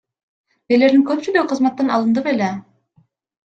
Мэрлердин 0.73 1.03
көпчүлүгү 1.11 1.51
кызматтан 1.53 1.95
алынды 2.01 2.27
беле? 2.33 2.51